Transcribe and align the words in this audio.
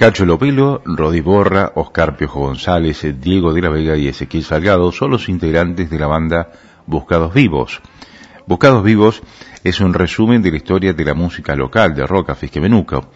Cacho 0.00 0.24
Lopelo, 0.24 0.80
Rodi 0.86 1.20
Borra, 1.20 1.72
Oscar 1.74 2.16
Piojo 2.16 2.40
González, 2.40 3.04
Diego 3.20 3.52
de 3.52 3.60
la 3.60 3.68
Vega 3.68 3.98
y 3.98 4.08
Ezequiel 4.08 4.44
Salgado 4.44 4.90
son 4.92 5.10
los 5.10 5.28
integrantes 5.28 5.90
de 5.90 5.98
la 5.98 6.06
banda 6.06 6.52
Buscados 6.86 7.34
Vivos. 7.34 7.82
Buscados 8.46 8.82
Vivos 8.82 9.22
es 9.62 9.78
un 9.78 9.92
resumen 9.92 10.40
de 10.40 10.52
la 10.52 10.56
historia 10.56 10.94
de 10.94 11.04
la 11.04 11.12
música 11.12 11.54
local 11.54 11.94
de 11.94 12.06
rock 12.06 12.34
Fisquemenuco. 12.34 13.10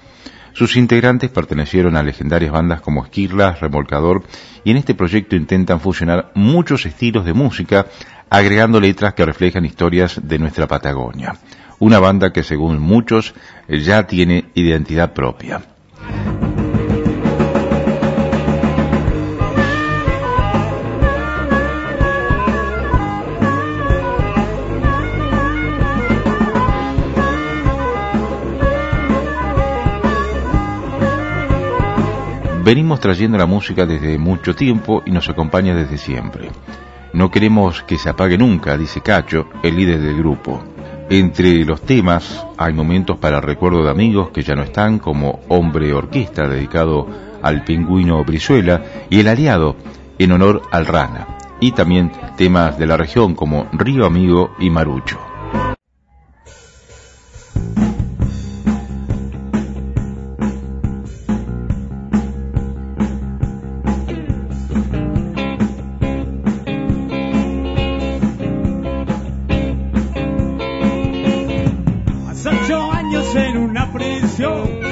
Sus 0.53 0.77
integrantes 0.77 1.31
pertenecieron 1.31 1.97
a 1.97 2.03
legendarias 2.03 2.53
bandas 2.53 2.83
como 2.83 3.03
Esquirlas, 3.03 3.61
Remolcador 3.61 4.23
y 4.63 4.71
en 4.71 4.77
este 4.77 4.95
proyecto 4.95 5.37
intentan 5.37 5.81
fusionar 5.81 6.33
muchos 6.35 6.85
estilos 6.85 7.25
de 7.25 7.33
música 7.33 7.87
agregando 8.29 8.79
letras 8.79 9.15
que 9.15 9.25
reflejan 9.25 9.65
historias 9.65 10.21
de 10.23 10.39
nuestra 10.39 10.69
Patagonia. 10.69 11.35
Una 11.79 11.99
banda 11.99 12.31
que 12.31 12.43
según 12.43 12.79
muchos 12.79 13.35
ya 13.71 14.07
tiene 14.07 14.51
identidad 14.53 15.15
propia. 15.15 15.63
Venimos 32.65 32.99
trayendo 32.99 33.37
la 33.37 33.45
música 33.45 33.85
desde 33.85 34.17
mucho 34.17 34.55
tiempo 34.55 35.03
y 35.05 35.11
nos 35.11 35.29
acompaña 35.29 35.75
desde 35.75 35.99
siempre. 35.99 36.49
No 37.13 37.31
queremos 37.31 37.83
que 37.83 37.99
se 37.99 38.09
apague 38.09 38.39
nunca, 38.39 38.79
dice 38.79 39.03
Cacho, 39.03 39.49
el 39.63 39.77
líder 39.77 40.01
del 40.01 40.17
grupo. 40.17 40.65
Entre 41.11 41.63
los 41.67 41.83
temas 41.83 42.47
hay 42.57 42.73
momentos 42.73 43.19
para 43.19 43.43
recuerdo 43.43 43.85
de 43.85 43.91
amigos 43.91 44.31
que 44.31 44.43
ya 44.43 44.55
no 44.55 44.63
están, 44.63 44.99
como 44.99 45.41
Hombre 45.49 45.93
Orquesta, 45.93 46.49
dedicado 46.49 47.07
al 47.43 47.65
pingüino 47.65 48.25
Brizuela, 48.25 48.83
y 49.11 49.21
El 49.21 49.29
Aliado, 49.29 49.77
en 50.19 50.33
honor 50.33 50.63
al 50.71 50.87
Rana. 50.87 51.37
Y 51.61 51.73
también 51.73 52.13
temas 52.39 52.79
de 52.79 52.87
la 52.87 52.97
región 52.97 53.35
como 53.35 53.69
Río 53.73 54.07
Amigo 54.07 54.55
y 54.59 54.71
Marucho. 54.71 55.34
Una 74.39 74.84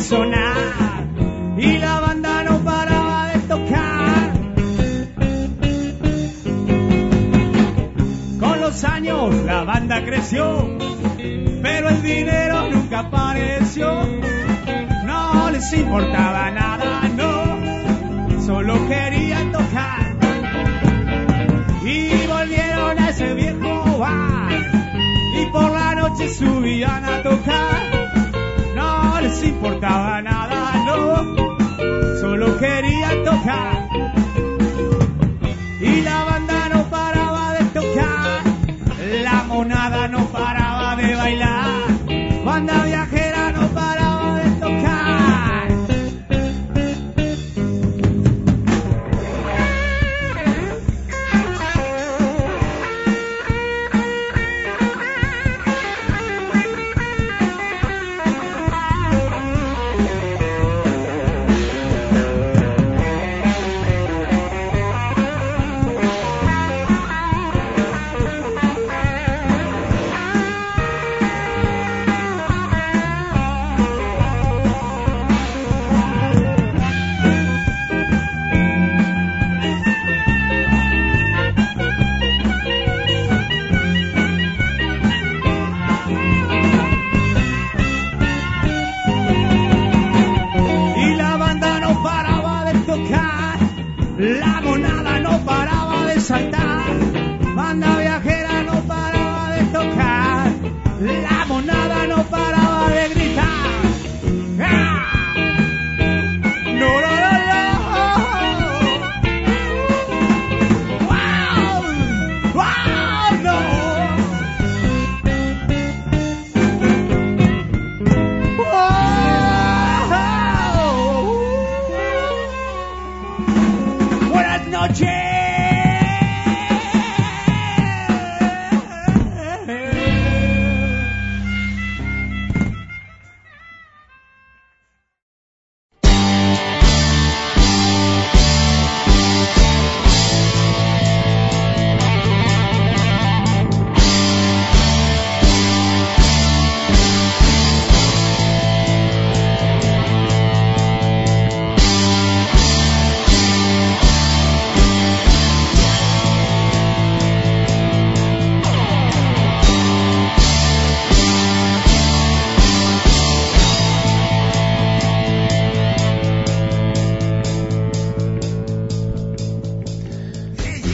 Y 0.00 1.78
la 1.78 1.98
banda 1.98 2.44
no 2.44 2.58
paraba 2.58 3.32
de 3.32 3.38
tocar. 3.40 4.32
Con 8.38 8.60
los 8.60 8.84
años 8.84 9.34
la 9.44 9.64
banda 9.64 10.04
creció. 10.04 10.78
Pero 11.62 11.88
el 11.88 12.02
dinero 12.02 12.70
nunca 12.70 13.00
apareció. 13.00 14.06
No 15.04 15.50
les 15.50 15.72
importaba 15.72 16.52
nada, 16.52 17.08
no. 17.16 18.40
Solo 18.46 18.74
querían 18.86 19.50
tocar 19.50 20.16
y 21.84 22.26
volvieron 22.28 22.98
a 23.00 23.10
ese 23.10 23.34
viejo 23.34 23.98
bar 23.98 24.52
y 25.34 25.46
por 25.46 25.72
la 25.72 25.94
noche 25.96 26.28
subían 26.28 27.04
a 27.04 27.22
tocar 27.24 27.97
importaba 29.68 30.22
nada 30.22 30.84
no. 30.86 32.20
Solo 32.20 32.58
querían 32.58 33.22
tocar. 33.22 33.88
Y 35.80 36.00
la 36.00 36.24
banda 36.24 36.68
no 36.72 36.84
paraba 36.84 37.52
de 37.52 37.64
tocar. 37.66 38.42
La 39.22 39.44
monada 39.44 40.08
no 40.08 40.24
paraba 40.28 40.96
de 40.96 41.14
bailar. 41.14 42.44
Banda 42.44 42.87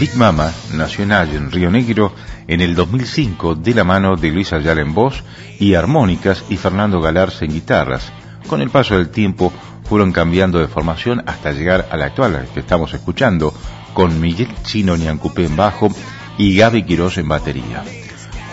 Big 0.05 0.17
Mama 0.17 0.53
nació 0.75 1.05
en 1.05 1.51
Río 1.51 1.71
Negro 1.71 2.13
en 2.47 2.61
el 2.61 2.75
2005 2.75 3.55
de 3.55 3.73
la 3.73 3.85
mano 3.85 4.17
de 4.17 4.31
Luis 4.31 4.53
Ayala 4.53 4.83
en 4.83 4.93
voz 4.93 5.25
y 5.59 5.73
armónicas 5.73 6.45
y 6.51 6.59
Fernando 6.59 7.01
Galarza 7.01 7.47
en 7.47 7.53
guitarras. 7.53 8.13
Con 8.47 8.61
el 8.61 8.69
paso 8.69 8.99
del 8.99 9.09
tiempo 9.09 9.51
fueron 9.85 10.13
cambiando 10.13 10.59
de 10.59 10.69
formación 10.69 11.23
hasta 11.25 11.53
llegar 11.53 11.89
a 11.91 11.97
la 11.97 12.05
actual 12.05 12.47
que 12.53 12.61
estamos 12.61 12.93
escuchando, 12.93 13.55
con 13.95 14.21
Miguel 14.21 14.49
Chino 14.63 14.95
Niancupé 14.95 15.47
en 15.47 15.57
bajo 15.57 15.89
y 16.37 16.55
Gaby 16.55 16.83
Quiroz 16.83 17.17
en 17.17 17.29
batería. 17.29 17.83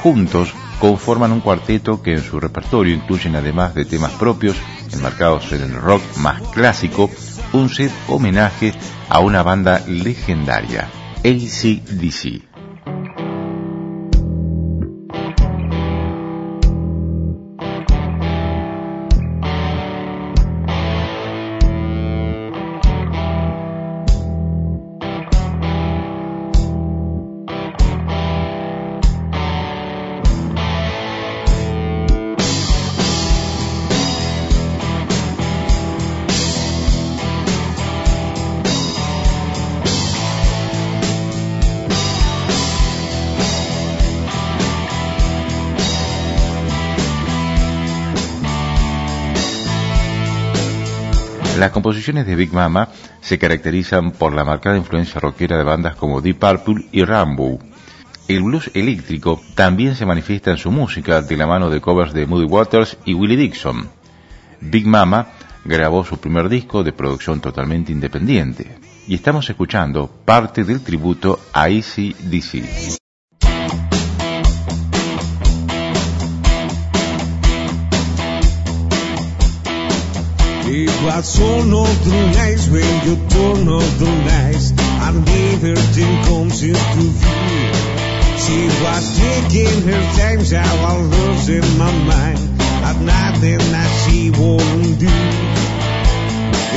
Juntos 0.01 0.53
conforman 0.79 1.33
un 1.33 1.41
cuarteto 1.41 2.01
que 2.01 2.13
en 2.13 2.23
su 2.23 2.39
repertorio 2.39 2.95
incluyen 2.95 3.35
además 3.35 3.75
de 3.75 3.83
temas 3.83 4.13
propios, 4.13 4.55
enmarcados 4.93 5.51
en 5.51 5.63
el 5.63 5.73
rock 5.73 6.01
más 6.15 6.41
clásico, 6.53 7.09
un 7.51 7.67
set 7.67 7.91
homenaje 8.07 8.73
a 9.09 9.19
una 9.19 9.43
banda 9.43 9.83
legendaria, 9.85 10.87
ACDC. 11.23 12.41
Las 51.61 51.69
composiciones 51.69 52.25
de 52.25 52.35
Big 52.35 52.51
Mama 52.51 52.89
se 53.21 53.37
caracterizan 53.37 54.13
por 54.13 54.33
la 54.33 54.43
marcada 54.43 54.77
influencia 54.77 55.21
rockera 55.21 55.59
de 55.59 55.63
bandas 55.63 55.95
como 55.95 56.19
Deep 56.19 56.39
Purple 56.39 56.87
y 56.91 57.03
Rambo. 57.03 57.59
El 58.27 58.41
blues 58.41 58.71
eléctrico 58.73 59.39
también 59.53 59.93
se 59.93 60.07
manifiesta 60.07 60.49
en 60.49 60.57
su 60.57 60.71
música 60.71 61.21
de 61.21 61.37
la 61.37 61.45
mano 61.45 61.69
de 61.69 61.79
covers 61.79 62.13
de 62.13 62.25
Moody 62.25 62.45
Waters 62.45 62.97
y 63.05 63.13
Willie 63.13 63.37
Dixon. 63.37 63.87
Big 64.59 64.87
Mama 64.87 65.33
grabó 65.63 66.03
su 66.03 66.17
primer 66.17 66.49
disco 66.49 66.83
de 66.83 66.93
producción 66.93 67.39
totalmente 67.39 67.91
independiente 67.91 68.79
y 69.07 69.13
estamos 69.13 69.47
escuchando 69.47 70.07
parte 70.25 70.63
del 70.63 70.81
tributo 70.81 71.39
a 71.53 71.69
Easy 71.69 72.15
DC. 72.21 72.97
It 80.73 80.87
was 81.03 81.37
one 81.37 81.73
of 81.73 82.05
the 82.05 82.31
nights 82.31 82.69
when 82.69 82.87
you 83.03 83.19
turn 83.27 83.67
off 83.67 83.91
the 83.99 84.07
lights 84.07 84.71
and 84.71 85.27
everything 85.27 86.23
comes 86.23 86.63
into 86.63 87.11
view. 87.11 87.71
She 88.39 88.71
was 88.79 89.03
taking 89.19 89.81
her 89.91 90.03
time, 90.15 90.45
so 90.45 90.55
I 90.55 90.95
was 90.95 91.11
losing 91.11 91.77
my 91.77 91.91
mind. 92.07 92.39
At 92.87 93.01
nothing 93.03 93.59
that 93.75 93.91
she 94.07 94.31
won't 94.31 94.95
do. 94.97 95.11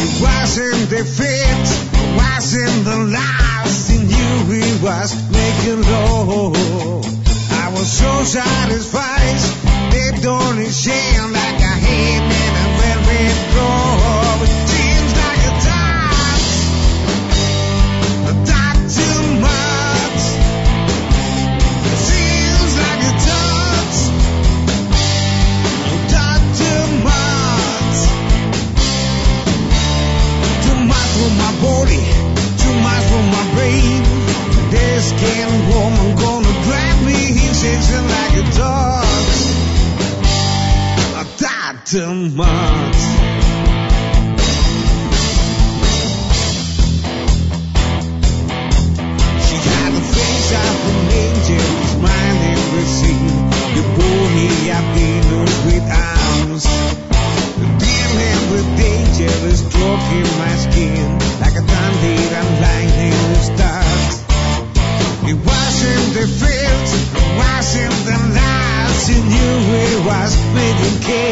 It 0.02 0.10
wasn't 0.18 0.90
the 0.90 1.04
fit, 1.06 1.66
it 1.94 2.16
wasn't 2.18 2.84
the 2.84 2.98
last. 3.14 3.90
In 3.90 4.10
you 4.10 4.58
it 4.58 4.82
was 4.82 5.14
making 5.30 5.82
love. 5.82 7.06
I 7.62 7.70
was 7.70 7.92
so 7.92 8.24
satisfied. 8.24 9.38
They 9.92 10.20
don't 10.20 10.66
shame 10.66 11.30
like 11.30 11.62
I 11.62 11.83
más. 42.32 42.96
She 49.44 49.56
had 49.56 49.92
the 49.92 50.00
face 50.00 50.52
of 50.52 50.76
an 50.88 51.12
angel, 51.12 51.66
smiling 51.94 52.62
the 52.72 52.84
sea. 52.96 53.24
You 53.76 53.82
pull 53.96 54.24
me 54.36 54.70
up 54.70 54.96
in 54.96 55.24
with 55.66 55.86
arms. 55.90 56.64
Dealing 57.84 58.42
with 58.52 58.66
danger 58.78 59.32
is 59.48 59.60
stroking 59.60 60.28
my 60.38 60.54
skin 60.64 61.18
like 61.40 61.56
a 61.56 61.62
thunder 61.62 62.20
and 62.40 62.48
lightning 62.64 63.34
stars. 63.52 64.24
It 65.28 65.36
was 65.36 65.76
in 65.92 66.02
the 66.16 66.26
fields, 66.40 66.92
it 66.94 67.30
was 67.36 67.76
in 67.76 67.92
the 68.08 68.18
night. 68.34 68.74
She 69.04 69.14
knew 69.20 69.56
it 69.76 70.06
was 70.06 70.36
making 70.54 71.02
care. 71.02 71.23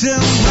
September. 0.00 0.49